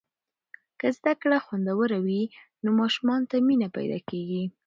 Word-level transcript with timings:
که 0.79 0.87
زده 0.97 1.13
کړه 1.21 1.37
خوندوره 1.45 1.97
وي، 2.05 2.23
نو 2.63 2.69
ماشومانو 2.79 3.29
ته 3.31 3.35
مینه 3.47 3.67
پیدا 3.77 3.99
کیږي. 4.09 4.43